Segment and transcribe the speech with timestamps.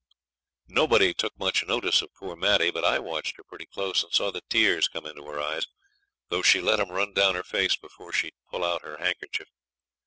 [0.67, 4.31] Nobody took much notice of poor Maddie, but I watched her pretty close, and saw
[4.31, 5.67] the tears come into her eyes,
[6.29, 9.49] though she let 'em run down her face before she'd pull out her handkerchief.